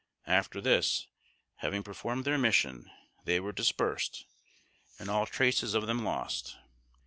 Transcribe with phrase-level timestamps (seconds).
[0.25, 1.05] After this,
[1.57, 2.89] having performed their mission,
[3.25, 4.25] they were dispersed,
[4.97, 6.57] and all traces of them lost.